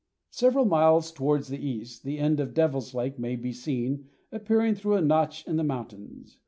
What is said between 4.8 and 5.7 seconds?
a notch in the